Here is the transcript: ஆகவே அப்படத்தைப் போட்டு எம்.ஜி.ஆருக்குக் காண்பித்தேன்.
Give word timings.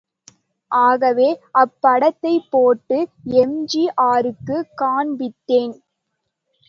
ஆகவே 0.71 1.27
அப்படத்தைப் 1.53 2.47
போட்டு 2.49 2.97
எம்.ஜி.ஆருக்குக் 3.35 4.71
காண்பித்தேன். 4.77 5.75